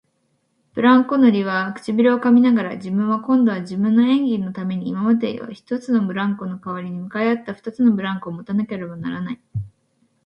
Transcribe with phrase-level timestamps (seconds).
[0.73, 9.39] ブランコ乗りは唇をかみながら、自分は今度は自分の演技のために今までの一つのブランコのかわりに向かい合った二つのブランコをもたなければならない、